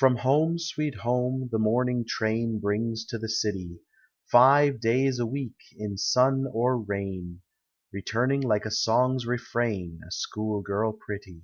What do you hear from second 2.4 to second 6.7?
Brings to the city, Five days a week, in snn